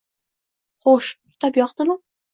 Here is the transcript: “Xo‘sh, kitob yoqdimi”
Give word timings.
“Xo‘sh, 0.85 1.13
kitob 1.33 1.61
yoqdimi” 1.63 2.01